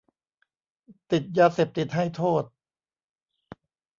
[1.11, 2.43] ติดยาเสพติดให้โทษ